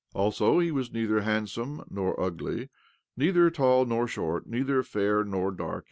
Also, 0.15 0.57
he 0.57 0.71
was 0.71 0.91
neither 0.91 1.21
hand 1.21 1.47
44 1.51 1.63
OBLOMOV 1.73 1.77
some 1.79 1.85
nor 1.91 2.19
ugly, 2.19 2.69
neither 3.15 3.51
tall 3.51 3.85
nor 3.85 4.07
short, 4.07 4.47
neither 4.47 4.81
fair 4.81 5.23
nor 5.23 5.51
dark. 5.51 5.79